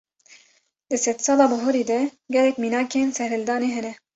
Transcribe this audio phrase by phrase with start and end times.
[0.89, 1.99] Di sedsala bihurî de,
[2.35, 3.93] gelek mînakên serîhildanê hene